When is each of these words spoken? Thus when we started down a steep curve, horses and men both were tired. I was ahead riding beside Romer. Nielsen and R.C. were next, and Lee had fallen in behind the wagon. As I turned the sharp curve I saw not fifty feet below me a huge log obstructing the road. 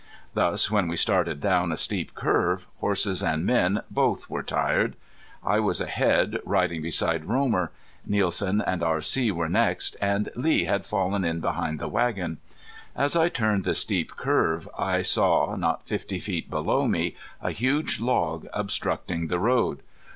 Thus 0.33 0.71
when 0.71 0.87
we 0.87 0.95
started 0.95 1.39
down 1.39 1.71
a 1.71 1.77
steep 1.77 2.15
curve, 2.15 2.65
horses 2.79 3.21
and 3.21 3.45
men 3.45 3.83
both 3.91 4.31
were 4.31 4.41
tired. 4.41 4.95
I 5.43 5.59
was 5.59 5.79
ahead 5.79 6.39
riding 6.43 6.81
beside 6.81 7.29
Romer. 7.29 7.69
Nielsen 8.03 8.61
and 8.61 8.81
R.C. 8.81 9.31
were 9.31 9.47
next, 9.47 9.95
and 10.01 10.29
Lee 10.35 10.63
had 10.63 10.87
fallen 10.87 11.23
in 11.23 11.39
behind 11.39 11.77
the 11.77 11.87
wagon. 11.87 12.39
As 12.95 13.15
I 13.15 13.29
turned 13.29 13.63
the 13.63 13.75
sharp 13.75 14.17
curve 14.17 14.67
I 14.75 15.03
saw 15.03 15.55
not 15.55 15.85
fifty 15.87 16.17
feet 16.17 16.49
below 16.49 16.87
me 16.87 17.15
a 17.39 17.51
huge 17.51 17.99
log 18.01 18.47
obstructing 18.53 19.27
the 19.27 19.37
road. 19.37 19.83